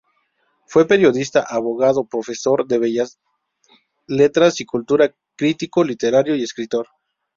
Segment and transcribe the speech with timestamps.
[0.65, 3.19] Fue periodista, abogado, profesor de bellas
[4.07, 6.87] letras y cultura, crítico literario y escritor.